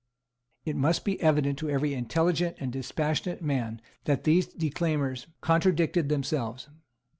It 0.65 0.75
must 0.75 1.05
be 1.05 1.21
evident 1.21 1.59
to 1.59 1.69
every 1.69 1.93
intelligent 1.93 2.57
and 2.59 2.71
dispassionate 2.73 3.43
man 3.43 3.79
that 4.05 4.23
these 4.23 4.47
declaimers 4.47 5.27
contradicted 5.41 6.09
themselves. 6.09 6.67